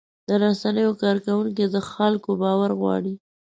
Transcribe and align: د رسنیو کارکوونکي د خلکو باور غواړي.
د 0.27 0.29
رسنیو 0.43 0.91
کارکوونکي 1.03 1.65
د 1.69 1.77
خلکو 1.91 2.29
باور 2.41 2.71
غواړي. 2.79 3.13